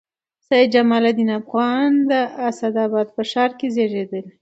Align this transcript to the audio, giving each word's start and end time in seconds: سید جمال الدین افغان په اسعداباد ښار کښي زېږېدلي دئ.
سید 0.49 0.69
جمال 0.73 1.03
الدین 1.09 1.29
افغان 1.39 1.91
په 2.07 2.19
اسعداباد 2.49 3.07
ښار 3.31 3.51
کښي 3.59 3.67
زېږېدلي 3.75 4.21
دئ. 4.23 4.23